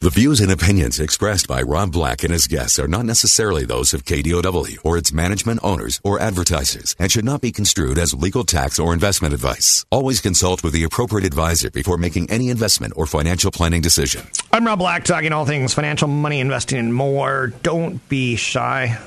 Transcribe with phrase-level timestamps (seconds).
[0.00, 3.92] The views and opinions expressed by Rob Black and his guests are not necessarily those
[3.92, 8.44] of KDOW or its management owners or advertisers and should not be construed as legal
[8.44, 9.84] tax or investment advice.
[9.90, 14.24] Always consult with the appropriate advisor before making any investment or financial planning decision.
[14.52, 17.48] I'm Rob Black, talking all things financial, money, investing, and more.
[17.64, 19.00] Don't be shy.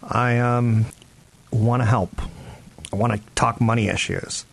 [0.00, 0.86] I um,
[1.50, 2.12] want to help.
[2.92, 4.46] I want to talk money issues.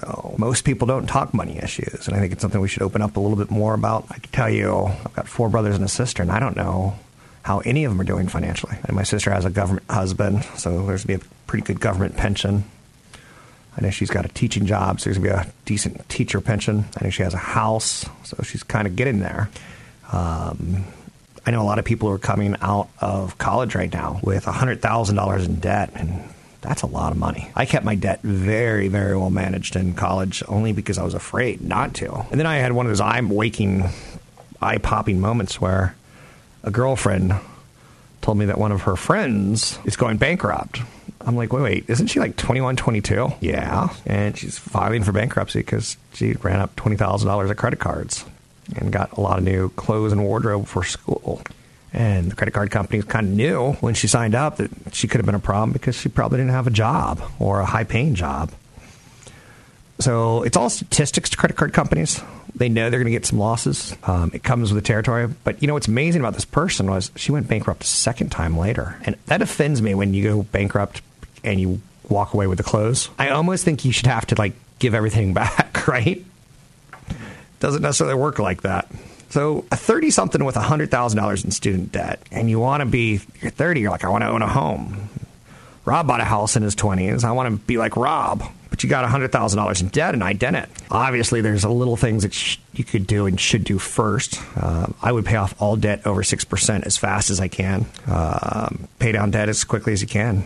[0.00, 3.02] So most people don't talk money issues, and I think it's something we should open
[3.02, 4.06] up a little bit more about.
[4.10, 6.98] I can tell you, I've got four brothers and a sister, and I don't know
[7.42, 8.76] how any of them are doing financially.
[8.84, 12.16] And my sister has a government husband, so there's to be a pretty good government
[12.16, 12.64] pension.
[13.76, 16.84] I know she's got a teaching job, so there's to be a decent teacher pension.
[16.96, 19.48] I know she has a house, so she's kind of getting there.
[20.12, 20.84] Um,
[21.46, 25.44] I know a lot of people are coming out of college right now with $100,000
[25.46, 26.22] in debt, and
[26.60, 27.50] that's a lot of money.
[27.54, 31.60] I kept my debt very, very well managed in college only because I was afraid
[31.60, 32.26] not to.
[32.30, 33.84] And then I had one of those eye waking,
[34.60, 35.94] eye popping moments where
[36.64, 37.34] a girlfriend
[38.22, 40.80] told me that one of her friends is going bankrupt.
[41.20, 43.28] I'm like, wait, wait, isn't she like 21, 22?
[43.40, 43.88] Yeah.
[44.06, 48.24] And she's filing for bankruptcy because she ran up $20,000 of credit cards
[48.76, 51.42] and got a lot of new clothes and wardrobe for school.
[51.92, 55.18] And the credit card company kind of knew when she signed up that she could
[55.18, 58.14] have been a problem because she probably didn't have a job or a high paying
[58.14, 58.52] job.
[60.00, 62.22] So it's all statistics to credit card companies.
[62.54, 63.96] They know they're going to get some losses.
[64.04, 65.28] Um, it comes with the territory.
[65.44, 68.56] But you know what's amazing about this person was she went bankrupt a second time
[68.56, 68.96] later.
[69.04, 71.02] And that offends me when you go bankrupt
[71.42, 73.10] and you walk away with the clothes.
[73.18, 76.24] I almost think you should have to like give everything back, right?
[77.60, 78.90] Doesn't necessarily work like that.
[79.30, 83.50] So a 30 something with $100,000 in student debt, and you want to be, you're
[83.50, 85.08] 30, you're like, I want to own a home.
[85.84, 87.24] Rob bought a house in his 20s.
[87.24, 90.68] I want to be like Rob, but you got $100,000 in debt and I didn't.
[90.90, 94.38] Obviously, there's a little things that you could do and should do first.
[94.56, 97.86] Uh, I would pay off all debt over 6% as fast as I can.
[98.06, 100.44] Um, pay down debt as quickly as you can.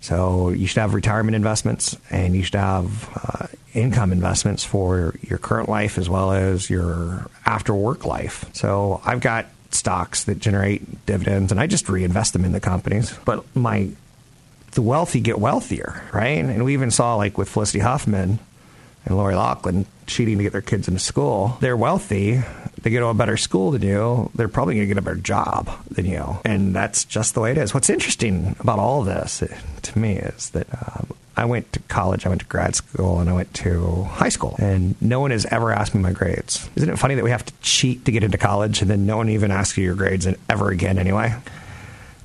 [0.00, 5.38] So you should have retirement investments and you should have uh, income investments for your
[5.38, 8.44] current life as well as your after work life.
[8.52, 13.16] So I've got stocks that generate dividends and I just reinvest them in the companies.
[13.24, 13.90] But my
[14.72, 16.44] the wealthy get wealthier, right?
[16.44, 18.38] And we even saw like with Felicity Huffman
[19.06, 21.56] and Lori Loughlin cheating to get their kids into school.
[21.60, 22.42] They're wealthy.
[22.80, 24.30] They go to a better school than you.
[24.34, 26.38] They're probably going to get a better job than you.
[26.44, 27.74] And that's just the way it is.
[27.74, 32.24] What's interesting about all this uh, to me is that um, I went to college,
[32.24, 34.56] I went to grad school, and I went to high school.
[34.58, 36.68] And no one has ever asked me my grades.
[36.76, 39.16] Isn't it funny that we have to cheat to get into college and then no
[39.16, 41.34] one even asks you your grades ever again anyway?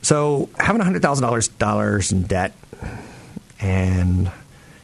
[0.01, 2.53] So having $100,000 in debt
[3.59, 4.31] and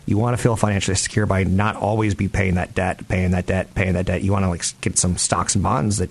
[0.08, 3.46] you want to feel financially secure by not always be paying that debt, paying that
[3.46, 4.24] debt, paying that debt.
[4.24, 6.10] You want to like get some stocks and bonds that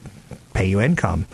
[0.52, 1.26] pay you income.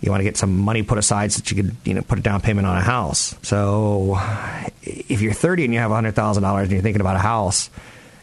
[0.00, 2.18] You want to get some money put aside so that you can, you know, put
[2.18, 3.36] a down payment on a house.
[3.42, 4.18] So,
[4.82, 7.70] if you're 30 and you have $100,000 and you're thinking about a house,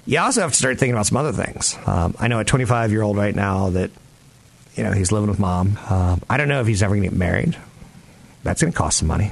[0.05, 1.77] you also have to start thinking about some other things.
[1.85, 3.91] Um, I know a 25 year old right now that,
[4.75, 5.77] you know, he's living with mom.
[5.89, 7.57] Um, I don't know if he's ever going to get married.
[8.43, 9.31] That's going to cost some money.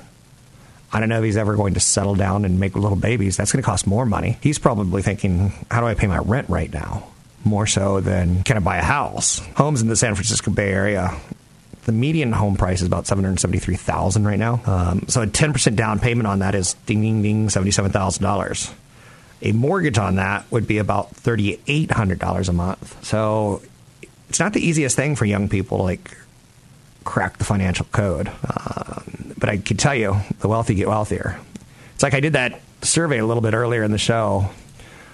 [0.94, 3.36] I don't know if he's ever going to settle down and make little babies.
[3.36, 4.38] That's going to cost more money.
[4.42, 7.08] He's probably thinking, how do I pay my rent right now?
[7.44, 9.40] More so than can I buy a house?
[9.58, 11.20] Homes in the San Francisco Bay Area,
[11.86, 14.62] the median home price is about seven hundred seventy-three thousand right now.
[14.66, 18.24] Um, so a ten percent down payment on that is ding ding ding seventy-seven thousand
[18.24, 18.72] dollars.
[19.42, 23.04] A mortgage on that would be about thirty-eight hundred dollars a month.
[23.04, 23.62] So
[24.30, 26.16] it's not the easiest thing for young people like
[27.04, 28.28] crack the financial code.
[28.28, 31.40] Um, but I can tell you, the wealthy get wealthier.
[31.96, 34.50] It's like I did that survey a little bit earlier in the show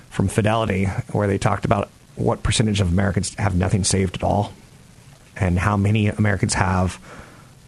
[0.10, 4.54] from Fidelity, where they talked about what percentage of Americans have nothing saved at all,
[5.36, 7.00] and how many Americans have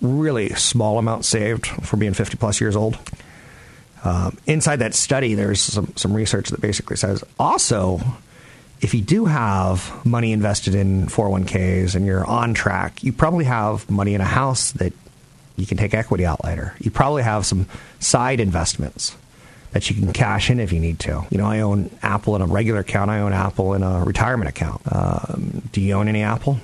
[0.01, 2.97] really small amounts saved for being 50 plus years old.
[4.03, 8.01] Um, inside that study, there's some, some research that basically says also,
[8.81, 13.89] if you do have money invested in 401ks and you're on track, you probably have
[13.89, 14.93] money in a house that
[15.55, 16.73] you can take equity out later.
[16.79, 17.67] You probably have some
[17.99, 19.15] side investments
[19.71, 21.25] that you can cash in if you need to.
[21.29, 23.11] You know, I own Apple in a regular account.
[23.11, 24.81] I own Apple in a retirement account.
[24.91, 26.59] Um, do you own any Apple?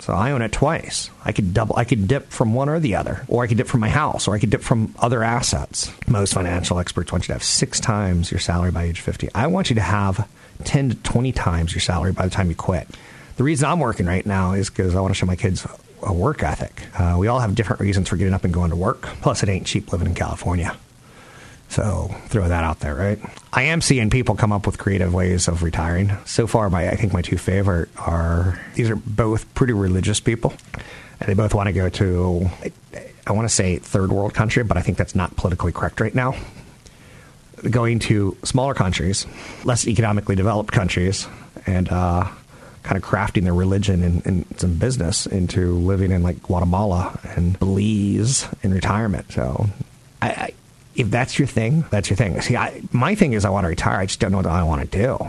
[0.00, 1.08] So I own it twice.
[1.24, 1.76] I could double.
[1.76, 4.26] I could dip from one or the other, or I could dip from my house,
[4.26, 5.90] or I could dip from other assets.
[6.08, 9.30] Most financial experts want you to have six times your salary by age 50.
[9.34, 10.28] I want you to have
[10.64, 12.88] 10 to 20 times your salary by the time you quit.
[13.36, 15.66] The reason I'm working right now is because I want to show my kids
[16.02, 16.86] a work ethic.
[16.98, 19.02] Uh, we all have different reasons for getting up and going to work.
[19.22, 20.76] Plus, it ain't cheap living in California.
[21.68, 23.18] So throw that out there, right?
[23.52, 26.12] I am seeing people come up with creative ways of retiring.
[26.24, 30.52] So far, my I think my two favorite are these are both pretty religious people,
[31.18, 32.72] and they both want to go to I,
[33.26, 36.14] I want to say third world country, but I think that's not politically correct right
[36.14, 36.36] now.
[37.70, 39.26] Going to smaller countries,
[39.64, 41.26] less economically developed countries,
[41.66, 42.28] and uh,
[42.84, 47.58] kind of crafting their religion and, and, some business into living in like Guatemala and
[47.58, 49.32] Belize in retirement.
[49.32, 49.68] So
[50.20, 50.54] I, I
[50.94, 52.40] if that's your thing, that's your thing.
[52.40, 53.98] See, I, my thing is I want to retire.
[53.98, 55.26] I just don't know what I want to do.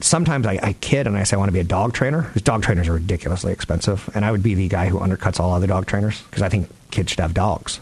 [0.00, 2.42] Sometimes I, I kid and I say I want to be a dog trainer because
[2.42, 5.66] dog trainers are ridiculously expensive, and I would be the guy who undercuts all other
[5.66, 7.80] dog trainers because I think kids should have dogs.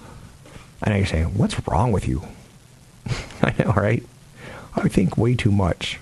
[0.83, 2.23] I know you're saying, "What's wrong with you?"
[3.43, 4.03] I know, right?
[4.77, 5.99] I think way too much.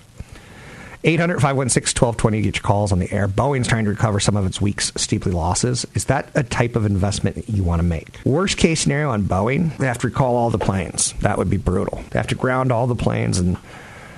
[1.03, 3.27] 800 516 1220 get your calls on the air.
[3.27, 5.85] Boeing's trying to recover some of its week's steeply losses.
[5.93, 8.19] Is that a type of investment that you want to make?
[8.25, 11.13] Worst case scenario on Boeing, they have to recall all the planes.
[11.21, 12.03] That would be brutal.
[12.09, 13.57] They have to ground all the planes and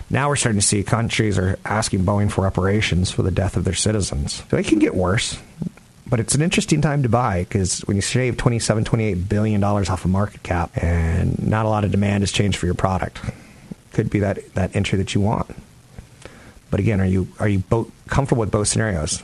[0.10, 3.64] now we're starting to see countries are asking Boeing for reparations for the death of
[3.64, 4.44] their citizens.
[4.50, 5.40] So it can get worse,
[6.12, 9.90] but it's an interesting time to buy because when you shave 27, 28 billion dollars
[9.90, 13.22] off a market cap and not a lot of demand has changed for your product,
[13.94, 15.50] could be that, that entry that you want.
[16.70, 19.24] But again, are you are you both comfortable with both scenarios?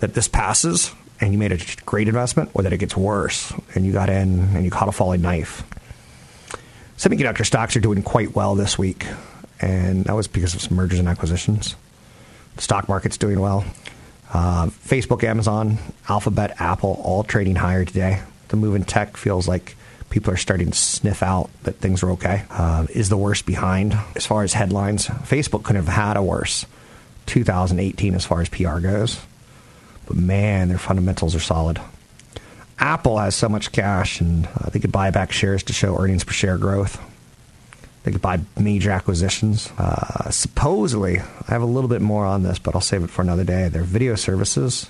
[0.00, 3.86] That this passes and you made a great investment, or that it gets worse and
[3.86, 5.64] you got in and you caught a falling knife.
[6.98, 9.06] Semiconductor stocks are doing quite well this week,
[9.60, 11.74] and that was because of some mergers and acquisitions.
[12.56, 13.64] The stock market's doing well.
[14.32, 15.78] Uh, Facebook, Amazon,
[16.08, 18.22] Alphabet, Apple, all trading higher today.
[18.48, 19.76] The move in tech feels like
[20.10, 22.44] people are starting to sniff out that things are okay.
[22.50, 25.06] Uh, is the worst behind as far as headlines?
[25.06, 26.66] Facebook couldn't have had a worse
[27.26, 29.20] 2018 as far as PR goes.
[30.06, 31.80] But man, their fundamentals are solid.
[32.78, 36.24] Apple has so much cash, and uh, they could buy back shares to show earnings
[36.24, 37.00] per share growth.
[38.04, 39.70] They could buy major acquisitions.
[39.76, 43.22] Uh, supposedly, I have a little bit more on this, but I'll save it for
[43.22, 43.68] another day.
[43.68, 44.88] Their video services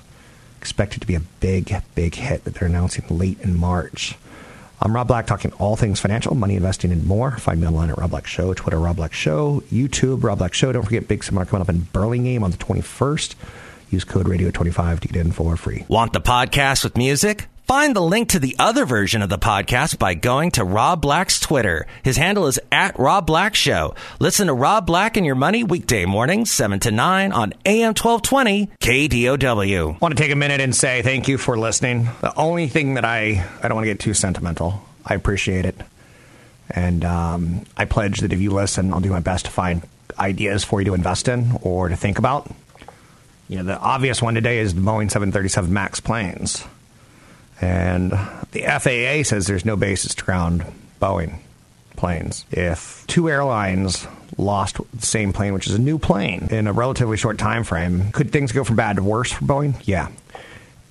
[0.59, 4.17] expected to be a big, big hit that they're announcing late in March.
[4.81, 7.33] I'm Rob Black, talking all things financial, money investing, and more.
[7.39, 10.71] Find me online at Rob Black Show, Twitter Rob Black Show, YouTube Rob Black Show.
[10.71, 13.35] Don't forget Big Seminar coming up in Burlingame on the 21st.
[13.91, 15.85] Use code Radio25 to get in for free.
[15.89, 17.49] Want the podcast with music?
[17.69, 21.38] Find the link to the other version of the podcast by going to Rob Black's
[21.38, 21.87] Twitter.
[22.03, 23.94] His handle is at Rob Black Show.
[24.19, 28.70] Listen to Rob Black and Your Money weekday mornings, 7 to 9 on AM 1220
[28.81, 29.97] KDOW.
[29.97, 32.09] I want to take a minute and say thank you for listening.
[32.23, 34.82] The only thing that I, I don't want to get too sentimental.
[35.05, 35.76] I appreciate it.
[36.71, 39.87] And um, I pledge that if you listen, I'll do my best to find
[40.19, 42.50] ideas for you to invest in or to think about.
[43.47, 46.64] You know, the obvious one today is the Boeing 737 MAX planes.
[47.61, 48.13] And
[48.53, 50.65] the FAA says there's no basis to ground
[51.01, 51.39] Boeing
[51.97, 52.45] planes.
[52.51, 54.07] If two airlines
[54.37, 58.13] lost the same plane, which is a new plane, in a relatively short time frame,
[58.13, 59.75] could things go from bad to worse for Boeing?
[59.85, 60.09] Yeah.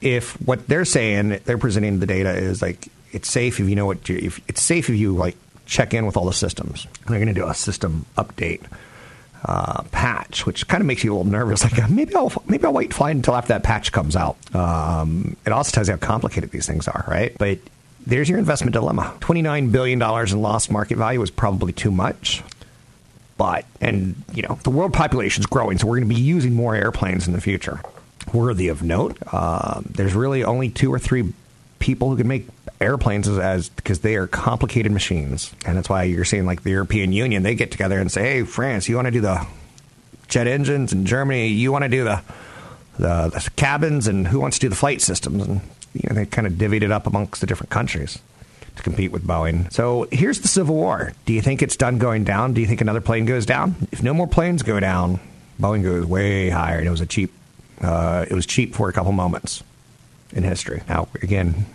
[0.01, 3.85] If what they're saying, they're presenting the data is like it's safe if you know
[3.85, 6.87] what you, if it's safe if you like check in with all the systems.
[7.07, 8.61] They're going to do a system update
[9.45, 11.63] uh, patch, which kind of makes you a little nervous.
[11.63, 14.37] Like maybe I'll maybe I'll wait fly until after that patch comes out.
[14.55, 17.35] Um, it also tells you how complicated these things are, right?
[17.37, 17.59] But
[18.05, 19.15] there's your investment dilemma.
[19.19, 22.43] Twenty nine billion dollars in lost market value is probably too much.
[23.37, 26.53] But and you know the world population is growing, so we're going to be using
[26.53, 27.81] more airplanes in the future.
[28.33, 31.33] Worthy of note, uh, there's really only two or three
[31.79, 32.47] people who can make
[32.79, 36.71] airplanes as, as because they are complicated machines, and that's why you're seeing like the
[36.71, 39.45] European Union they get together and say, "Hey, France, you want to do the
[40.27, 42.21] jet engines, and Germany, you want to do the,
[42.99, 45.61] the the cabins, and who wants to do the flight systems?" And
[45.93, 48.19] you know, they kind of divvied it up amongst the different countries
[48.75, 49.71] to compete with Boeing.
[49.73, 51.13] So here's the Civil War.
[51.25, 52.53] Do you think it's done going down?
[52.53, 53.75] Do you think another plane goes down?
[53.91, 55.19] If no more planes go down,
[55.59, 56.77] Boeing goes way higher.
[56.77, 57.33] and It was a cheap.
[57.81, 59.63] Uh, it was cheap for a couple moments
[60.31, 60.83] in history.
[60.87, 61.65] Now, again,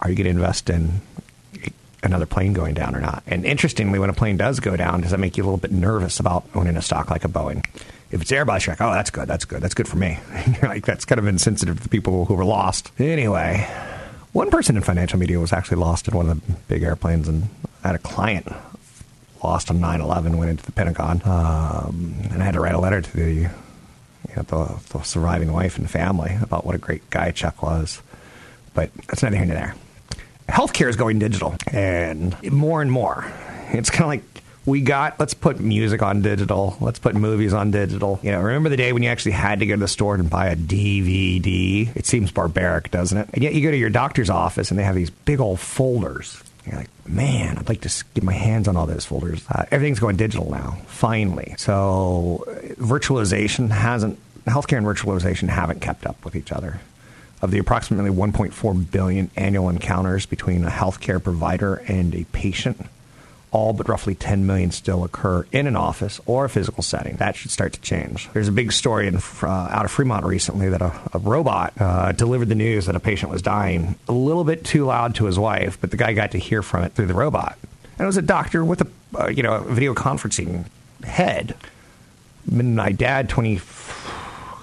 [0.00, 1.00] are you going to invest in
[2.02, 3.22] another plane going down or not?
[3.26, 5.72] And interestingly, when a plane does go down, does that make you a little bit
[5.72, 7.64] nervous about owning a stock like a Boeing?
[8.10, 10.18] If it's Airbus, you're like, oh, that's good, that's good, that's good for me.
[10.60, 12.90] you're like, that's kind of insensitive to the people who were lost.
[12.98, 13.68] Anyway,
[14.32, 17.48] one person in financial media was actually lost in one of the big airplanes, and
[17.84, 18.48] I had a client
[19.44, 22.80] lost on 9 11, went into the Pentagon, um, and I had to write a
[22.80, 23.50] letter to the
[24.28, 28.02] you know, the, the surviving wife and family about what a great guy Chuck was.
[28.74, 29.74] But that's neither here nor there.
[30.50, 33.30] Healthcare is going digital, and more and more.
[33.72, 36.76] It's kind of like we got let's put music on digital.
[36.80, 38.20] Let's put movies on digital.
[38.22, 40.28] You know remember the day when you actually had to go to the store and
[40.28, 43.28] buy a dvd it seems barbaric doesn't it?
[43.32, 46.42] And yet you go to your doctor's office and they have these big old folders.
[46.66, 49.44] You're like man i'd like to get my hands on all those folders.
[49.48, 51.54] Uh, everything's going digital now finally.
[51.56, 52.44] So
[52.78, 56.80] virtualization hasn't healthcare and virtualization haven't kept up with each other
[57.42, 62.86] of the approximately 1.4 billion annual encounters between a healthcare provider and a patient
[63.52, 67.16] all but roughly 10 million still occur in an office or a physical setting.
[67.16, 68.28] That should start to change.
[68.32, 72.12] There's a big story in, uh, out of Fremont recently that a, a robot uh,
[72.12, 75.38] delivered the news that a patient was dying a little bit too loud to his
[75.38, 77.58] wife, but the guy got to hear from it through the robot.
[77.98, 78.86] And it was a doctor with a
[79.18, 80.66] uh, you know video conferencing
[81.04, 81.56] head.
[82.50, 83.60] My dad, 20,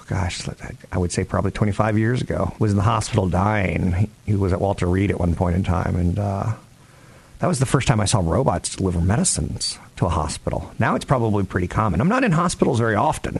[0.08, 0.48] gosh,
[0.90, 4.10] I would say probably 25 years ago, was in the hospital dying.
[4.26, 6.54] He was at Walter Reed at one point in time, and uh,
[7.38, 10.72] that was the first time I saw robots deliver medicines to a hospital.
[10.78, 12.00] Now it's probably pretty common.
[12.00, 13.38] I'm not in hospitals very often,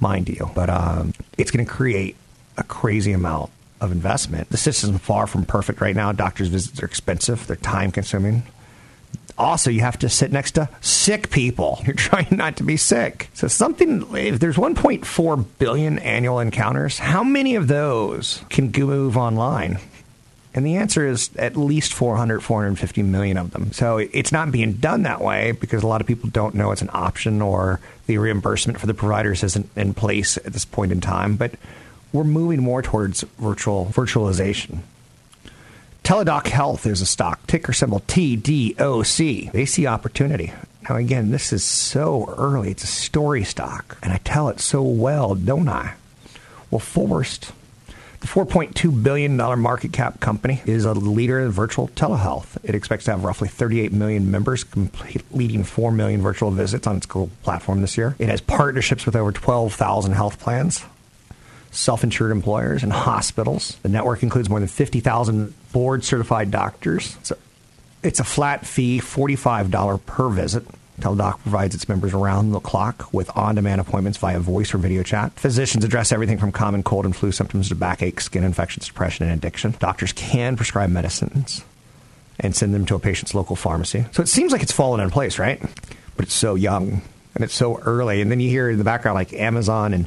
[0.00, 2.16] mind you, but um, it's going to create
[2.56, 3.50] a crazy amount
[3.80, 4.48] of investment.
[4.50, 6.12] The system's far from perfect right now.
[6.12, 8.44] Doctors' visits are expensive, they're time consuming.
[9.36, 11.82] Also, you have to sit next to sick people.
[11.86, 13.28] You're trying not to be sick.
[13.34, 19.78] So, something, if there's 1.4 billion annual encounters, how many of those can move online?
[20.54, 23.72] And the answer is at least 400, 450 million of them.
[23.72, 26.80] So it's not being done that way because a lot of people don't know it's
[26.80, 31.00] an option or the reimbursement for the providers isn't in place at this point in
[31.00, 31.34] time.
[31.34, 31.52] But
[32.12, 34.78] we're moving more towards virtual virtualization.
[36.04, 39.52] Teladoc Health is a stock, ticker symbol TDOC.
[39.52, 40.52] They see opportunity.
[40.86, 42.70] Now, again, this is so early.
[42.70, 45.94] It's a story stock, and I tell it so well, don't I?
[46.70, 47.52] Well, Forrest
[48.24, 52.56] the $4.2 billion market cap company is a leader in virtual telehealth.
[52.64, 57.04] It expects to have roughly 38 million members, completing 4 million virtual visits on its
[57.04, 58.16] global platform this year.
[58.18, 60.82] It has partnerships with over 12,000 health plans,
[61.74, 63.76] self insured employers, and hospitals.
[63.82, 67.16] The network includes more than 50,000 board certified doctors.
[67.22, 67.36] So
[68.02, 70.64] it's a flat fee, $45 per visit.
[71.00, 75.02] Teladoc provides its members around the clock with on demand appointments via voice or video
[75.02, 75.32] chat.
[75.32, 79.36] Physicians address everything from common cold and flu symptoms to backache, skin infections, depression, and
[79.36, 79.74] addiction.
[79.80, 81.64] Doctors can prescribe medicines
[82.38, 84.04] and send them to a patient's local pharmacy.
[84.12, 85.60] So it seems like it's fallen in place, right?
[86.16, 87.02] But it's so young
[87.34, 88.20] and it's so early.
[88.20, 90.06] And then you hear in the background like Amazon and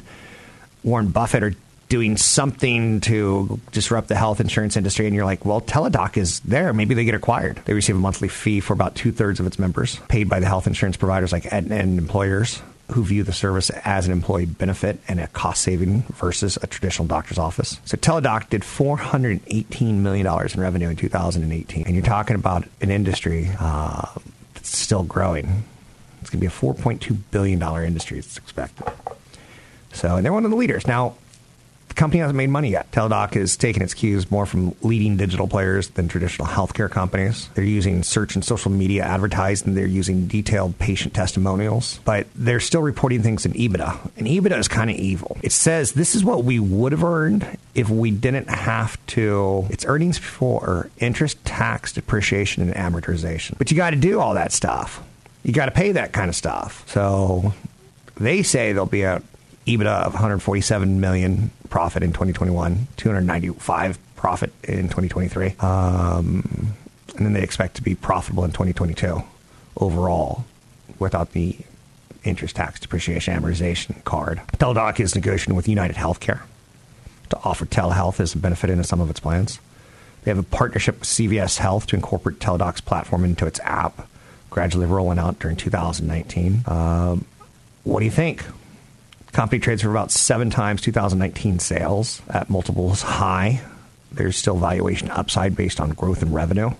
[0.88, 1.54] Warren Buffett are
[1.88, 6.72] doing something to disrupt the health insurance industry, and you're like, well, Teladoc is there.
[6.72, 7.60] Maybe they get acquired.
[7.64, 10.46] They receive a monthly fee for about two thirds of its members, paid by the
[10.46, 12.60] health insurance providers like and, and employers
[12.92, 17.06] who view the service as an employee benefit and a cost saving versus a traditional
[17.06, 17.78] doctor's office.
[17.84, 21.84] So Teladoc did $418 million in revenue in 2018.
[21.84, 24.06] And you're talking about an industry uh,
[24.54, 25.64] that's still growing.
[26.22, 28.86] It's going to be a $4.2 billion industry, it's expected.
[29.98, 30.86] So, and they're one of the leaders.
[30.86, 31.16] Now,
[31.88, 32.88] the company hasn't made money yet.
[32.92, 37.48] Teladoc is taking its cues more from leading digital players than traditional healthcare companies.
[37.54, 39.74] They're using search and social media advertising.
[39.74, 44.10] They're using detailed patient testimonials, but they're still reporting things in EBITDA.
[44.16, 45.36] And EBITDA is kind of evil.
[45.42, 49.66] It says this is what we would have earned if we didn't have to.
[49.68, 53.58] It's earnings before interest, tax, depreciation, and amortization.
[53.58, 55.02] But you got to do all that stuff.
[55.42, 56.84] You got to pay that kind of stuff.
[56.86, 57.52] So
[58.16, 59.22] they say they'll be a
[59.68, 66.74] EBITDA of 147 million profit in 2021, 295 profit in 2023, um,
[67.16, 69.22] and then they expect to be profitable in 2022
[69.76, 70.44] overall
[70.98, 71.56] without the
[72.24, 74.40] interest tax depreciation amortization card.
[74.54, 76.40] Teladoc is negotiating with United Healthcare
[77.30, 79.60] to offer telehealth as a benefit into some of its plans.
[80.24, 84.08] They have a partnership with CVS Health to incorporate Teladoc's platform into its app,
[84.50, 86.64] gradually rolling out during 2019.
[86.66, 87.24] Um,
[87.84, 88.44] what do you think?
[89.38, 93.60] Company trades for about seven times 2019 sales at multiples high.
[94.10, 96.70] There's still valuation upside based on growth in revenue,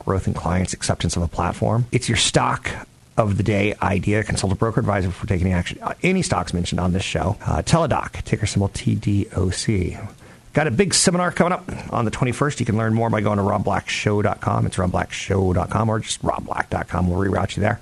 [0.00, 1.86] growth in clients' acceptance of a platform.
[1.92, 2.72] It's your stock
[3.16, 5.78] of the day idea, Consult a broker advisor before taking action.
[5.80, 7.36] Uh, any stocks mentioned on this show.
[7.40, 10.12] Uh, Teladoc, ticker symbol TDOC.
[10.54, 12.58] Got a big seminar coming up on the 21st.
[12.58, 14.66] You can learn more by going to robblackshow.com.
[14.66, 17.08] It's robblackshow.com or just robblack.com.
[17.08, 17.78] We'll reroute you there.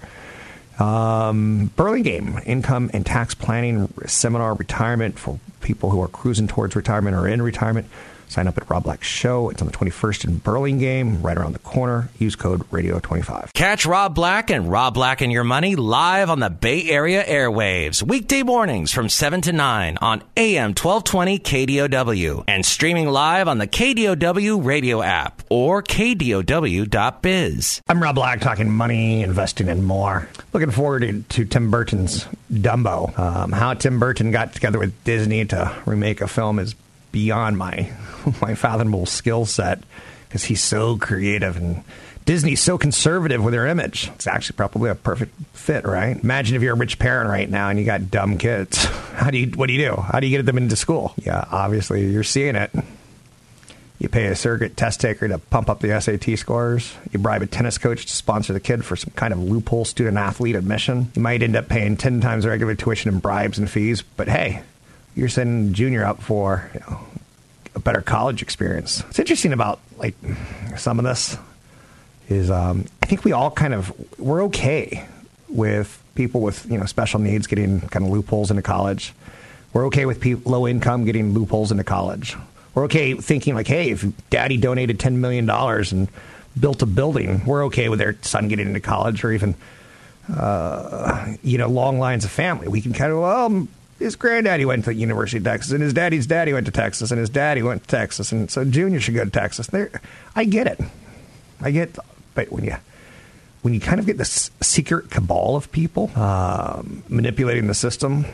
[0.78, 7.16] Um, Burlingame, income and tax planning seminar, retirement for people who are cruising towards retirement
[7.16, 7.88] or in retirement.
[8.28, 9.50] Sign up at Rob Black Show.
[9.50, 12.08] It's on the 21st in Burlingame, right around the corner.
[12.18, 13.52] Use code Radio25.
[13.52, 18.02] Catch Rob Black and Rob Black and Your Money live on the Bay Area airwaves,
[18.02, 23.66] weekday mornings from 7 to 9 on AM 1220 KDOW and streaming live on the
[23.66, 27.80] KDOW radio app or KDOW.biz.
[27.88, 30.28] I'm Rob Black, talking money, investing, and more.
[30.52, 33.16] Looking forward to, to Tim Burton's Dumbo.
[33.18, 36.74] Um, how Tim Burton got together with Disney to remake a film is
[37.14, 37.90] beyond my
[38.42, 39.82] my fathomable skill set
[40.28, 41.84] because he's so creative and
[42.24, 44.10] Disney's so conservative with their image.
[44.14, 46.16] It's actually probably a perfect fit, right?
[46.22, 48.84] Imagine if you're a rich parent right now and you got dumb kids.
[49.14, 49.96] How do you what do you do?
[49.96, 51.14] How do you get them into school?
[51.16, 52.72] Yeah, obviously you're seeing it.
[54.00, 56.94] You pay a surrogate test taker to pump up the SAT scores.
[57.12, 60.16] You bribe a tennis coach to sponsor the kid for some kind of loophole student
[60.16, 61.12] athlete admission.
[61.14, 64.26] You might end up paying 10 times the regular tuition in bribes and fees, but
[64.26, 64.62] hey,
[65.14, 67.00] you're sending junior up for you know,
[67.74, 69.02] a better college experience.
[69.10, 70.14] It's interesting about like
[70.76, 71.36] some of this
[72.28, 75.06] is um, I think we all kind of we're okay
[75.48, 79.12] with people with you know special needs getting kind of loopholes into college.
[79.72, 82.36] We're okay with low income getting loopholes into college.
[82.74, 86.08] We're okay thinking like, hey, if daddy donated ten million dollars and
[86.58, 89.54] built a building, we're okay with their son getting into college or even
[90.32, 92.68] uh, you know long lines of family.
[92.68, 95.92] We can kind of well his granddaddy went to the University of Texas, and his
[95.92, 99.14] daddy's daddy went to Texas, and his daddy went to Texas, and so Junior should
[99.14, 99.68] go to Texas.
[99.68, 99.90] There,
[100.34, 100.80] I get it,
[101.60, 101.96] I get,
[102.34, 102.76] but when you
[103.62, 108.26] when you kind of get this secret cabal of people um, manipulating the system,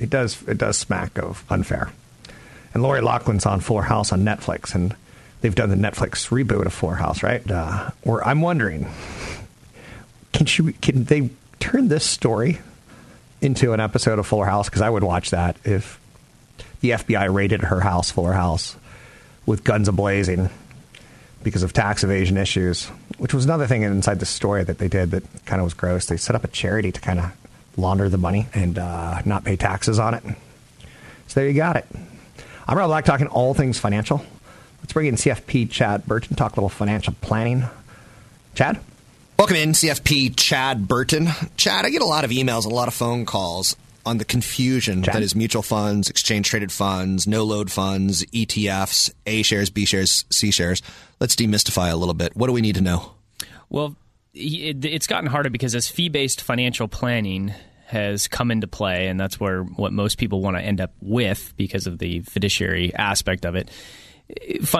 [0.00, 1.90] it does it does smack of unfair.
[2.72, 4.94] And Lori Loughlin's on Fuller House on Netflix, and
[5.40, 7.48] they've done the Netflix reboot of Fuller House, right?
[7.50, 7.90] Uh,
[8.24, 8.86] I'm wondering,
[10.32, 12.60] can she can they turn this story
[13.40, 16.00] into an episode of Fuller House because I would watch that if
[16.80, 18.76] the FBI raided her house, Fuller House,
[19.46, 20.50] with guns ablazing
[21.42, 22.86] because of tax evasion issues,
[23.18, 26.06] which was another thing inside the story that they did that kind of was gross.
[26.06, 27.32] They set up a charity to kind of
[27.76, 30.22] launder the money and uh, not pay taxes on it.
[31.28, 31.86] So there you got it.
[32.68, 34.24] I'm Rob Black talking all things financial.
[34.80, 37.64] Let's bring in CFP Chad Burton, talk a little financial planning.
[38.54, 38.80] Chad?
[39.40, 41.28] Welcome in, CFP Chad Burton.
[41.56, 43.74] Chad, I get a lot of emails, a lot of phone calls
[44.04, 45.14] on the confusion Chad?
[45.14, 50.26] that is mutual funds, exchange traded funds, no load funds, ETFs, A shares, B shares,
[50.28, 50.82] C shares.
[51.20, 52.36] Let's demystify a little bit.
[52.36, 53.12] What do we need to know?
[53.70, 53.96] Well,
[54.34, 57.54] it's gotten harder because as fee based financial planning
[57.86, 61.54] has come into play, and that's where what most people want to end up with
[61.56, 63.70] because of the fiduciary aspect of it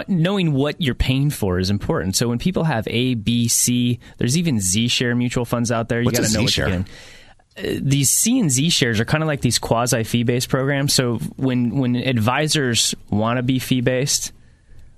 [0.08, 2.16] knowing what you're paying for is important.
[2.16, 6.00] So when people have A, B, C, there's even Z share mutual funds out there.
[6.00, 6.86] You got to know what you're getting.
[7.56, 10.94] Uh, these C and Z shares are kind of like these quasi fee based programs.
[10.94, 14.32] So when when advisors want to be fee based,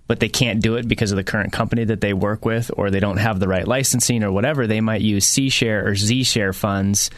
[0.06, 2.90] but they can't do it because of the current company that they work with, or
[2.90, 6.24] they don't have the right licensing or whatever, they might use C share or Z
[6.24, 7.10] share funds,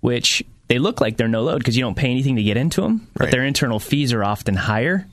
[0.00, 2.80] which they look like they're no load because you don't pay anything to get into
[2.80, 3.26] them, right.
[3.26, 5.06] but their internal fees are often higher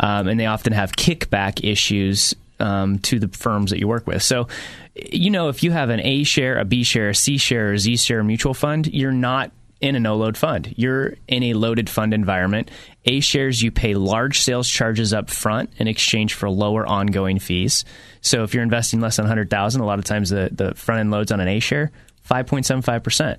[0.00, 4.22] um, and they often have kickback issues um, to the firms that you work with.
[4.22, 4.48] So,
[4.94, 7.78] you know, if you have an A share, a B share, a C share, a
[7.78, 9.50] Z share mutual fund, you're not
[9.80, 10.72] in a no load fund.
[10.76, 12.70] You're in a loaded fund environment.
[13.04, 17.84] A shares, you pay large sales charges up front in exchange for lower ongoing fees.
[18.20, 21.10] So if you're investing less than 100000 a lot of times the, the front end
[21.10, 21.90] loads on an A share,
[22.30, 23.38] 5.75%.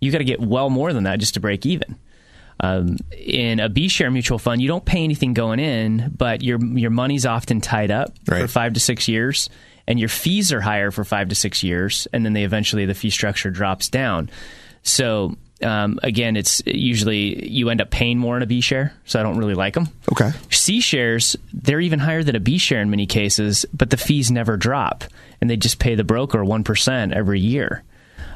[0.00, 1.96] You got to get well more than that just to break even.
[2.60, 6.64] Um, in a B share mutual fund, you don't pay anything going in, but your
[6.64, 8.42] your money's often tied up right.
[8.42, 9.50] for five to six years,
[9.86, 12.94] and your fees are higher for five to six years, and then they eventually the
[12.94, 14.30] fee structure drops down.
[14.82, 19.18] So um, again, it's usually you end up paying more in a B share, so
[19.18, 19.88] I don't really like them.
[20.12, 20.30] Okay.
[20.50, 24.30] C shares, they're even higher than a B share in many cases, but the fees
[24.30, 25.04] never drop,
[25.40, 27.82] and they just pay the broker one percent every year.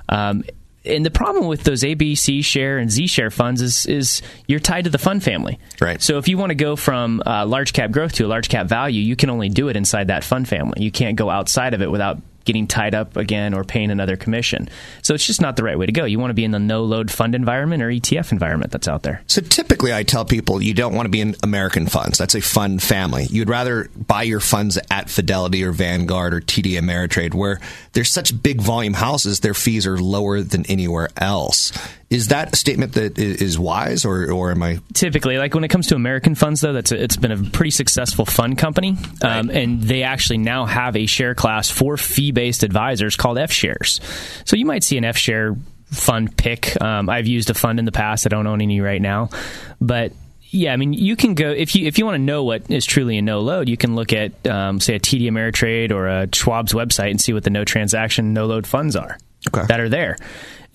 [0.09, 0.45] Um,
[0.89, 4.85] and the problem with those ABC share and Z share funds is is you're tied
[4.85, 5.59] to the fund family.
[5.81, 6.01] Right.
[6.03, 8.67] So if you want to go from uh, large cap growth to a large cap
[8.67, 10.83] value, you can only do it inside that fund family.
[10.83, 14.71] You can't go outside of it without getting tied up again or paying another commission.
[15.03, 16.07] So it's just not the right way to go.
[16.07, 19.03] You want to be in the no load fund environment or ETF environment that's out
[19.03, 19.23] there.
[19.27, 22.17] So typically, I tell people you don't want to be in American funds.
[22.17, 23.27] That's a fund family.
[23.29, 27.61] You'd rather buy your funds at Fidelity or Vanguard or TD Ameritrade, where
[27.93, 31.71] there's such big volume houses, their fees are lower than anywhere else.
[32.11, 35.69] Is that a statement that is wise, or, or am I typically like when it
[35.69, 36.63] comes to American funds?
[36.63, 39.39] Though that's a, it's been a pretty successful fund company, right.
[39.39, 43.53] um, and they actually now have a share class for fee based advisors called F
[43.53, 44.01] shares.
[44.47, 45.55] So you might see an F share
[45.91, 46.81] fund pick.
[46.81, 48.27] Um, I've used a fund in the past.
[48.27, 49.29] I don't own any right now,
[49.81, 50.13] but
[50.51, 52.87] Yeah, I mean, you can go if you if you want to know what is
[52.87, 56.27] truly a no load, you can look at um, say a TD Ameritrade or a
[56.27, 59.67] Schwab's website and see what the no transaction, no load funds are Okay.
[59.69, 60.17] that are there,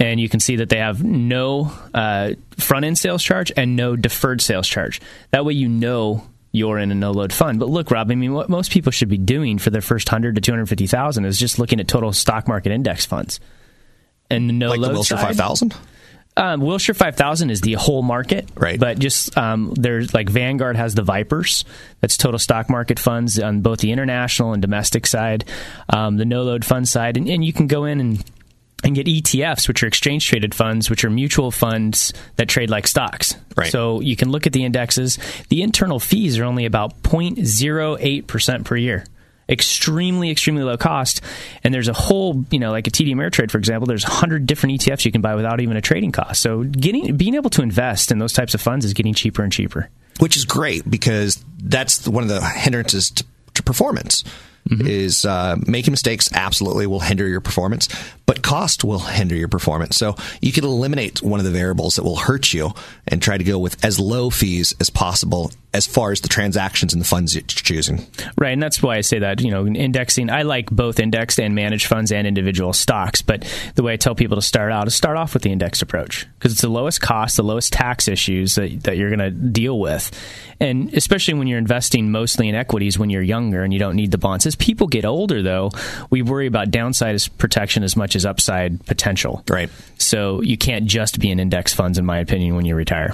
[0.03, 3.95] and you can see that they have no uh, front end sales charge and no
[3.95, 4.99] deferred sales charge.
[5.31, 7.57] That way, you know you're in a no load fund.
[7.57, 10.35] But look, Rob, I mean, what most people should be doing for their first hundred
[10.35, 13.39] to two hundred fifty thousand is just looking at total stock market index funds.
[14.29, 15.73] And the no like the load Wilshire side- 5000?
[16.35, 18.49] um, Wilshire 5000 is the whole market.
[18.55, 18.79] Right.
[18.79, 21.63] But just um, there's like Vanguard has the Vipers.
[22.01, 25.45] That's total stock market funds on both the international and domestic side,
[25.89, 27.15] um, the no load fund side.
[27.17, 28.23] And, and you can go in and
[28.83, 32.87] and get ETFs, which are exchange traded funds, which are mutual funds that trade like
[32.87, 33.35] stocks.
[33.55, 33.71] Right.
[33.71, 35.17] So you can look at the indexes.
[35.49, 39.05] The internal fees are only about 0.08% per year.
[39.49, 41.21] Extremely, extremely low cost.
[41.63, 44.79] And there's a whole, you know, like a TD Ameritrade, for example, there's 100 different
[44.79, 46.41] ETFs you can buy without even a trading cost.
[46.41, 49.51] So getting, being able to invest in those types of funds is getting cheaper and
[49.51, 49.89] cheaper.
[50.19, 54.23] which is great because that's one of the hindrances to, to performance.
[54.87, 57.89] Is uh, making mistakes absolutely will hinder your performance,
[58.25, 59.97] but cost will hinder your performance.
[59.97, 62.71] So you can eliminate one of the variables that will hurt you
[63.07, 66.93] and try to go with as low fees as possible as far as the transactions
[66.93, 68.05] and the funds you're choosing.
[68.37, 71.55] Right, and that's why I say that, you know, indexing, I like both indexed and
[71.55, 73.43] managed funds and individual stocks, but
[73.75, 76.27] the way I tell people to start out is start off with the indexed approach
[76.37, 79.79] because it's the lowest cost, the lowest tax issues that, that you're going to deal
[79.79, 80.11] with.
[80.59, 84.11] And especially when you're investing mostly in equities when you're younger and you don't need
[84.11, 84.45] the bonds.
[84.45, 85.71] As people get older, though,
[86.09, 89.43] we worry about downside protection as much as upside potential.
[89.49, 89.69] Right.
[89.97, 93.13] So you can't just be in index funds, in my opinion, when you retire.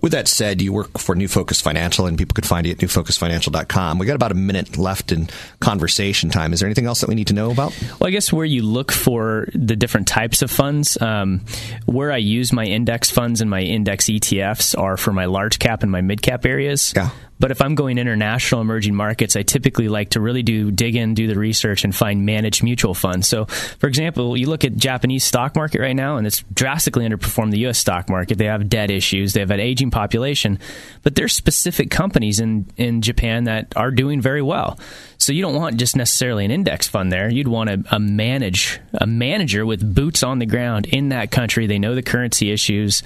[0.00, 2.78] With that said, you work for New Focus Financial, and people could find you at
[2.78, 3.98] newfocusfinancial.com.
[3.98, 5.28] We got about a minute left in
[5.60, 6.52] conversation time.
[6.52, 7.74] Is there anything else that we need to know about?
[7.98, 11.42] Well, I guess where you look for the different types of funds, um,
[11.84, 15.82] where I use my index funds and my index ETFs are for my large cap
[15.82, 16.92] and my mid cap areas.
[16.96, 17.10] Yeah.
[17.40, 21.14] But if I'm going international emerging markets, I typically like to really do dig in,
[21.14, 23.26] do the research, and find managed mutual funds.
[23.26, 27.50] So, for example, you look at Japanese stock market right now, and it's drastically underperformed
[27.50, 27.78] the U.S.
[27.78, 28.36] stock market.
[28.36, 30.58] They have debt issues, they have an aging population,
[31.02, 34.78] but there's specific companies in in Japan that are doing very well.
[35.16, 37.30] So you don't want just necessarily an index fund there.
[37.30, 41.66] You'd want a, a manage a manager with boots on the ground in that country.
[41.66, 43.02] They know the currency issues.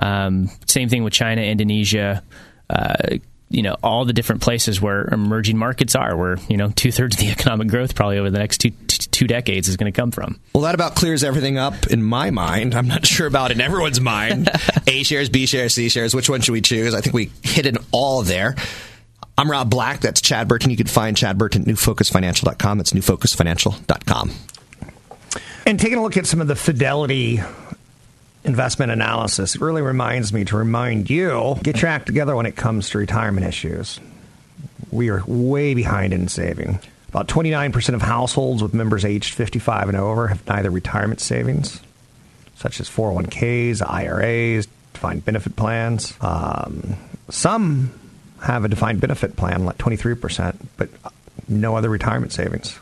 [0.00, 2.22] Um, same thing with China, Indonesia.
[2.70, 3.18] Uh,
[3.50, 7.16] you know all the different places where emerging markets are, where you know two thirds
[7.16, 10.10] of the economic growth probably over the next two two decades is going to come
[10.10, 10.38] from.
[10.52, 12.74] Well, that about clears everything up in my mind.
[12.74, 14.48] I'm not sure about in everyone's mind.
[14.86, 16.14] A shares, B shares, C shares.
[16.14, 16.94] Which one should we choose?
[16.94, 18.54] I think we hit it all there.
[19.36, 20.00] I'm Rob Black.
[20.00, 20.70] That's Chad Burton.
[20.70, 22.78] You can find Chad Burton at newfocusfinancial.com.
[22.78, 24.32] That's newfocusfinancial.com.
[25.64, 27.40] And taking a look at some of the Fidelity
[28.44, 32.56] investment analysis, it really reminds me to remind you get your act together when it
[32.56, 34.00] comes to retirement issues.
[34.90, 36.78] We are way behind in saving.
[37.08, 41.80] About 29% of households with members aged 55 and over have neither retirement savings,
[42.56, 46.14] such as 401ks, IRAs, defined benefit plans.
[46.20, 46.96] Um,
[47.30, 47.92] some
[48.42, 50.90] have a defined benefit plan, like 23%, but
[51.48, 52.78] no other retirement savings.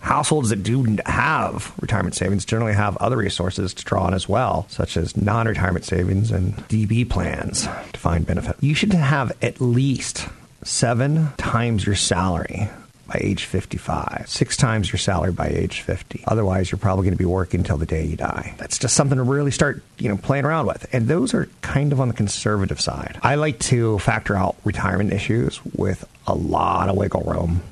[0.00, 4.66] Households that do have retirement savings generally have other resources to draw on as well,
[4.68, 8.56] such as non retirement savings and DB plans, defined benefit.
[8.60, 10.28] You should have at least
[10.62, 12.68] seven times your salary
[13.08, 16.24] by age 55, six times your salary by age 50.
[16.26, 18.54] Otherwise, you're probably going to be working until the day you die.
[18.58, 20.86] That's just something to really start, you know, playing around with.
[20.92, 23.18] And those are kind of on the conservative side.
[23.22, 27.62] I like to factor out retirement issues with a lot of wiggle room.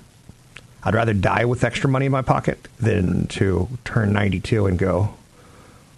[0.87, 5.13] I'd rather die with extra money in my pocket than to turn 92 and go,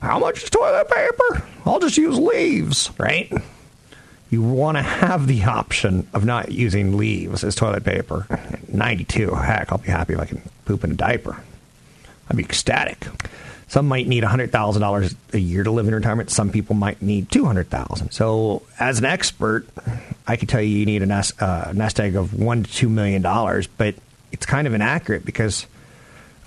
[0.00, 1.46] how much is toilet paper?
[1.66, 3.30] I'll just use leaves, right?
[4.30, 8.26] You want to have the option of not using leaves as toilet paper.
[8.72, 11.38] 92, heck, I'll be happy if I can poop in a diaper.
[12.30, 13.08] I'd be ecstatic.
[13.66, 16.30] Some might need $100,000 a year to live in retirement.
[16.30, 19.66] Some people might need 200000 So, as an expert,
[20.26, 22.90] I could tell you you need a nest, uh, nest egg of 1 to $2
[22.90, 23.20] million,
[23.76, 23.94] but
[24.32, 25.66] it's kind of inaccurate because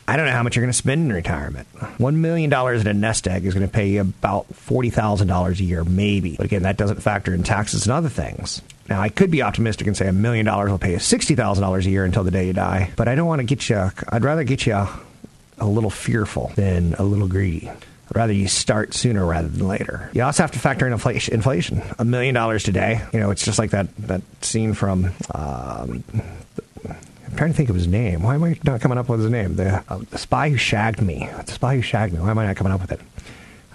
[0.08, 1.68] I don't know how much you're going to spend in retirement.
[1.74, 5.84] $1 million in a nest egg is going to pay you about $40,000 a year,
[5.84, 6.36] maybe.
[6.36, 8.62] But again, that doesn't factor in taxes and other things.
[8.90, 11.90] Now, I could be optimistic and say a million dollars will pay you $60,000 a
[11.90, 14.44] year until the day you die, but I don't want to get you, I'd rather
[14.44, 15.00] get you a,
[15.66, 17.70] little fearful than a little greedy.
[17.70, 20.10] I'd rather you start sooner rather than later.
[20.12, 21.36] You also have to factor in inflation.
[21.36, 23.00] Inflation, a million dollars today.
[23.14, 25.12] You know, it's just like that that scene from.
[25.34, 26.04] Um,
[27.32, 28.24] I'm trying to think of his name.
[28.24, 29.56] Why am I not coming up with his name?
[29.56, 31.30] The, uh, the spy who shagged me.
[31.46, 32.20] The spy who shagged me.
[32.20, 33.00] Why am I not coming up with it?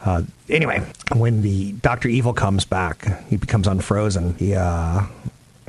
[0.05, 4.35] Uh, anyway, when the Doctor Evil comes back, he becomes unfrozen.
[4.35, 5.03] He uh,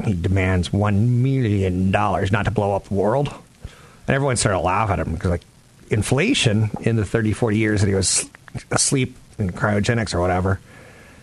[0.04, 5.00] he demands one million dollars not to blow up the world, and everyone started laughing
[5.00, 5.41] at him because like
[5.89, 8.30] inflation in the 30, 40 years that he was
[8.69, 10.60] asleep in cryogenics or whatever,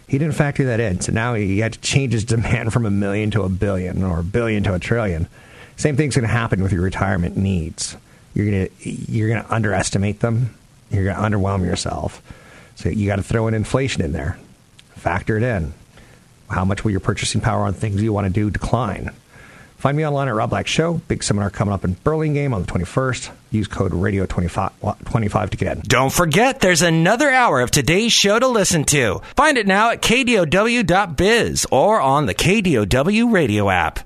[0.09, 1.01] he didn't factor that in.
[1.01, 4.21] So now he had to change his demand from a million to a billion or
[4.21, 5.29] a billion to a trillion.
[5.77, 7.97] Same thing's going to happen with your retirement needs.
[8.35, 10.55] You're going to you're going to underestimate them.
[10.91, 12.23] You're going to underwhelm yourself.
[12.77, 14.39] So you got to throw in inflation in there.
[14.95, 15.73] Factor it in.
[16.49, 19.11] How much will your purchasing power on things you want to do decline?
[19.85, 20.95] Find me online at Rob Black Show.
[21.09, 23.31] Big seminar coming up in Burlingame on the 21st.
[23.51, 25.83] Use code radio25 25 to get in.
[25.83, 29.21] Don't forget, there's another hour of today's show to listen to.
[29.37, 34.01] Find it now at kdow.biz or on the KDOW radio app.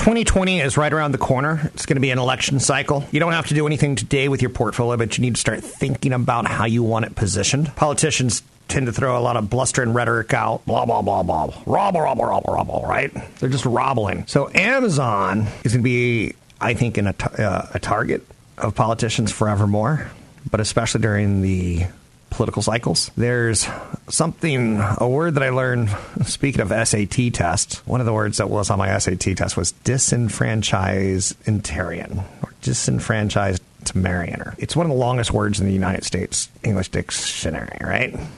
[0.00, 1.70] 2020 is right around the corner.
[1.74, 3.04] It's going to be an election cycle.
[3.12, 5.62] You don't have to do anything today with your portfolio, but you need to start
[5.62, 7.76] thinking about how you want it positioned.
[7.76, 10.64] Politicians tend to throw a lot of bluster and rhetoric out.
[10.64, 11.52] Blah, blah, blah, blah.
[11.66, 13.12] Robble, robble, robble, robble, right?
[13.40, 14.26] They're just robbling.
[14.26, 16.32] So Amazon is going to be,
[16.62, 20.10] I think, in a, t- uh, a target of politicians forevermore,
[20.50, 21.84] but especially during the
[22.30, 23.10] political cycles.
[23.16, 23.66] There's
[24.08, 25.90] something, a word that I learned,
[26.24, 29.72] speaking of SAT tests, one of the words that was on my SAT test was
[29.84, 34.54] disenfranchised-intarian, or disenfranchised to Marianer.
[34.58, 38.14] It's one of the longest words in the United States English dictionary, right?
[38.14, 38.28] And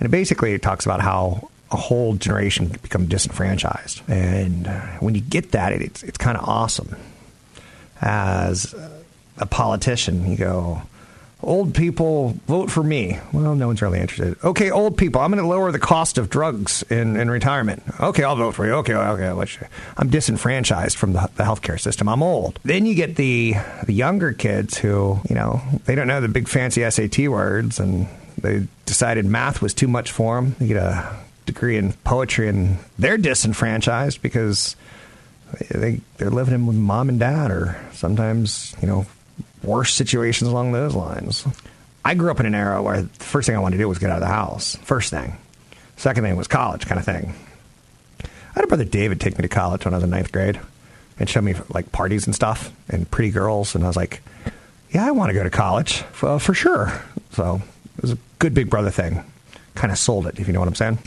[0.00, 4.02] it basically talks about how a whole generation can become disenfranchised.
[4.08, 6.96] And uh, when you get that, it's, it's kind of awesome.
[8.00, 8.74] As
[9.36, 10.82] a politician, you go,
[11.42, 13.18] old people vote for me.
[13.32, 14.36] Well, no one's really interested.
[14.44, 17.82] Okay, old people, I'm going to lower the cost of drugs in, in retirement.
[18.00, 18.72] Okay, I'll vote for you.
[18.74, 19.66] Okay, okay, I'll let you.
[19.96, 22.08] I'm disenfranchised from the, the healthcare system.
[22.08, 22.58] I'm old.
[22.64, 26.48] Then you get the the younger kids who, you know, they don't know the big
[26.48, 28.06] fancy SAT words and
[28.38, 30.56] they decided math was too much for them.
[30.58, 34.76] They get a degree in poetry and they're disenfranchised because
[35.70, 39.06] they they're living in with mom and dad or sometimes, you know,
[39.62, 41.46] worse situations along those lines.
[42.04, 43.98] I grew up in an era where the first thing I wanted to do was
[43.98, 44.76] get out of the house.
[44.76, 45.36] First thing.
[45.96, 47.34] Second thing was college kind of thing.
[48.24, 50.58] I had a brother David take me to college when I was in ninth grade
[51.18, 53.74] and show me like parties and stuff and pretty girls.
[53.74, 54.22] And I was like,
[54.90, 56.92] yeah, I want to go to college uh, for sure.
[57.32, 57.62] So
[57.96, 59.22] it was a good big brother thing.
[59.74, 60.98] Kind of sold it, if you know what I'm saying.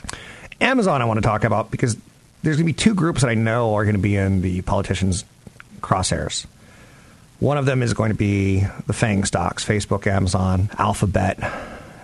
[0.62, 1.98] Amazon, I want to talk about because
[2.44, 4.62] there's going to be two groups that I know are going to be in the
[4.62, 5.26] politicians'
[5.82, 6.46] crosshairs.
[7.44, 11.38] One of them is going to be the FANG stocks Facebook, Amazon, Alphabet,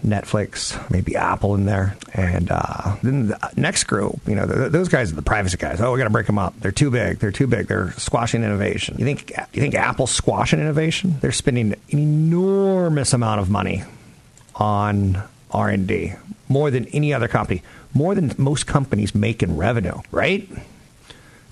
[0.04, 1.96] Netflix, maybe Apple in there.
[2.14, 5.80] And uh, then the next group, you know, those guys are the privacy guys.
[5.80, 6.60] Oh, we got to break them up.
[6.60, 7.20] They're too big.
[7.20, 7.68] They're too big.
[7.68, 8.98] They're squashing innovation.
[8.98, 11.16] You think, you think Apple's squashing innovation?
[11.22, 13.84] They're spending an enormous amount of money
[14.56, 16.16] on R&D,
[16.50, 20.50] more than any other company, more than most companies make in revenue, right?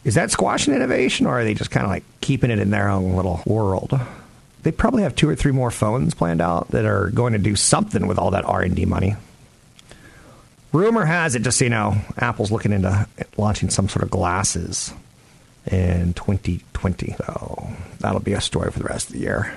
[0.08, 2.88] Is that squashing innovation, or are they just kind of like keeping it in their
[2.88, 4.00] own little world?
[4.63, 7.58] They probably have two or three more phones planned out that are going to do
[7.58, 9.17] something with all that R and D money.
[10.72, 14.93] Rumor has it, just so you know, Apple's looking into launching some sort of glasses
[15.70, 17.15] in 2020.
[17.17, 19.54] So that'll be a story for the rest of the year.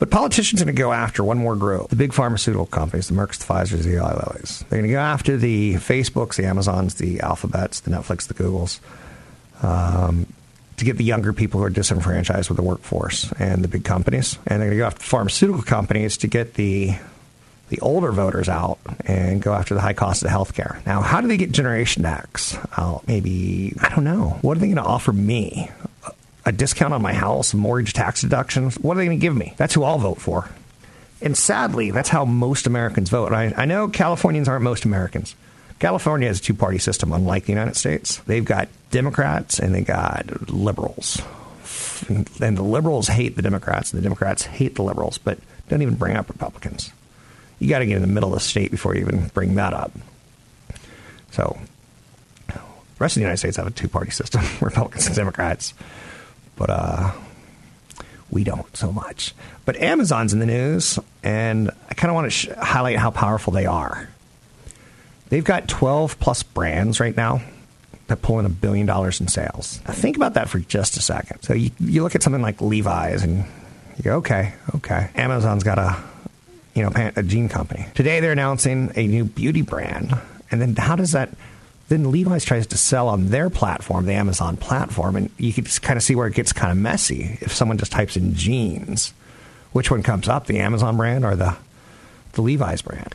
[0.00, 3.14] But politicians are going to go after one more group the big pharmaceutical companies, the
[3.14, 4.68] Mercks, the Pfizers, the Eli Lillys.
[4.68, 8.80] They're going to go after the Facebooks, the Amazons, the Alphabets, the Netflix, the Googles.
[9.62, 10.26] Um,
[10.76, 14.38] to get the younger people who are disenfranchised with the workforce and the big companies.
[14.46, 16.96] And they're going to go after pharmaceutical companies to get the
[17.68, 20.80] the older voters out and go after the high cost of health care.
[20.86, 23.02] Now, how do they get Generation X out?
[23.08, 24.38] Maybe, I don't know.
[24.42, 25.68] What are they going to offer me?
[26.44, 28.76] A discount on my house, mortgage tax deductions?
[28.76, 29.54] What are they going to give me?
[29.56, 30.48] That's who I'll vote for.
[31.20, 33.32] And sadly, that's how most Americans vote.
[33.32, 35.34] I, I know Californians aren't most Americans.
[35.78, 38.18] California has a two party system, unlike the United States.
[38.18, 41.20] They've got Democrats and they got liberals.
[42.08, 45.94] And the liberals hate the Democrats, and the Democrats hate the liberals, but don't even
[45.94, 46.90] bring up Republicans.
[47.58, 49.72] You got to get in the middle of the state before you even bring that
[49.72, 49.92] up.
[51.30, 51.58] So,
[52.48, 52.60] the
[52.98, 55.74] rest of the United States have a two party system Republicans and Democrats.
[56.56, 57.12] But uh,
[58.30, 59.34] we don't so much.
[59.64, 63.52] But Amazon's in the news, and I kind of want to sh- highlight how powerful
[63.52, 64.08] they are.
[65.28, 67.42] They've got 12 plus brands right now
[68.06, 69.80] that pull in a billion dollars in sales.
[69.86, 71.42] Now think about that for just a second.
[71.42, 73.44] So you, you look at something like Levi's and
[73.96, 75.10] you go, okay, okay.
[75.14, 75.96] Amazon's got a,
[76.74, 77.86] you know, a jean company.
[77.94, 80.16] Today they're announcing a new beauty brand.
[80.50, 81.30] And then how does that,
[81.88, 85.82] then Levi's tries to sell on their platform, the Amazon platform, and you can just
[85.82, 87.38] kind of see where it gets kind of messy.
[87.40, 89.12] If someone just types in jeans,
[89.72, 91.56] which one comes up, the Amazon brand or the,
[92.32, 93.14] the Levi's brand?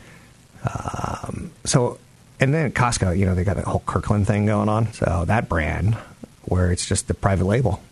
[0.64, 1.98] Um, so,
[2.40, 4.92] and then Costco, you know, they got the whole Kirkland thing going on.
[4.92, 5.94] So that brand,
[6.44, 7.82] where it's just the private label.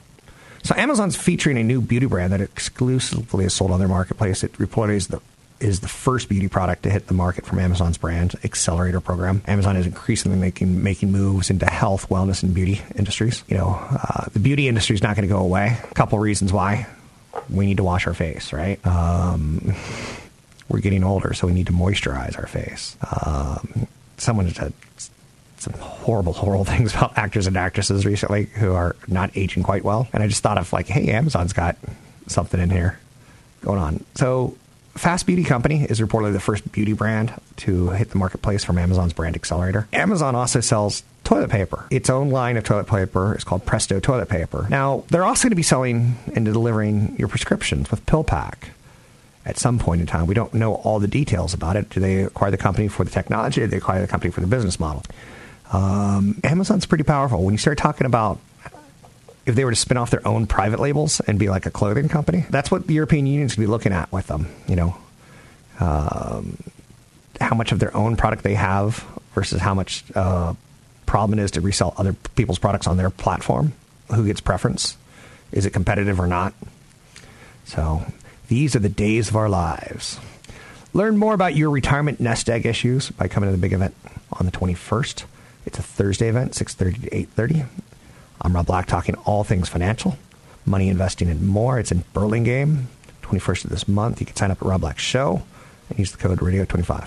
[0.62, 4.44] So Amazon's featuring a new beauty brand that exclusively is sold on their marketplace.
[4.44, 5.20] It reported is the
[5.60, 9.42] is the first beauty product to hit the market from Amazon's brand accelerator program.
[9.46, 13.44] Amazon is increasingly making making moves into health, wellness, and beauty industries.
[13.46, 15.78] You know, uh, the beauty industry is not going to go away.
[15.90, 16.86] A couple reasons why.
[17.48, 18.84] We need to wash our face, right?
[18.86, 19.74] Um,
[20.70, 22.96] we're getting older, so we need to moisturize our face.
[23.26, 24.72] Um, someone had
[25.58, 30.08] some horrible, horrible things about actors and actresses recently who are not aging quite well.
[30.12, 31.76] And I just thought of like, hey, Amazon's got
[32.28, 32.98] something in here
[33.62, 34.04] going on.
[34.14, 34.56] So
[34.94, 39.12] Fast Beauty Company is reportedly the first beauty brand to hit the marketplace from Amazon's
[39.12, 39.88] brand accelerator.
[39.92, 41.86] Amazon also sells toilet paper.
[41.90, 44.66] Its own line of toilet paper is called Presto Toilet Paper.
[44.70, 48.70] Now, they're also going to be selling and delivering your prescriptions with PillPack
[49.44, 50.26] at some point in time.
[50.26, 51.90] We don't know all the details about it.
[51.90, 54.46] Do they acquire the company for the technology do they acquire the company for the
[54.46, 55.02] business model?
[55.72, 57.42] Um, Amazon's pretty powerful.
[57.42, 58.38] When you start talking about
[59.46, 62.08] if they were to spin off their own private labels and be like a clothing
[62.08, 64.46] company, that's what the European Union's going to be looking at with them.
[64.68, 64.96] You know,
[65.80, 66.56] um,
[67.40, 70.54] how much of their own product they have versus how much uh,
[71.06, 73.72] problem it is to resell other people's products on their platform.
[74.14, 74.96] Who gets preference?
[75.52, 76.52] Is it competitive or not?
[77.64, 78.04] So
[78.50, 80.18] these are the days of our lives.
[80.92, 83.94] Learn more about your retirement nest egg issues by coming to the big event
[84.32, 85.22] on the 21st.
[85.64, 87.64] It's a Thursday event, 6:30 to 8:30.
[88.42, 90.18] I'm Rob Black talking all things financial,
[90.66, 91.78] money investing and more.
[91.78, 92.88] It's in Burlingame,
[93.22, 94.18] 21st of this month.
[94.18, 95.44] You can sign up at Rob Black Show
[95.88, 97.06] and use the code radio25.